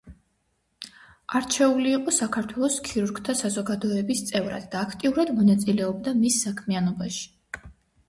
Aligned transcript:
არჩეული 1.39 1.91
იყო 1.97 2.13
საქართველოს 2.15 2.79
ქირურგთა 2.89 3.37
საზოგადოების 3.43 4.27
წევრად 4.33 4.69
და 4.75 4.85
აქტიურად 4.89 5.35
მონაწილეობდა 5.39 6.19
მის 6.27 6.45
საქმიანობაში. 6.49 7.35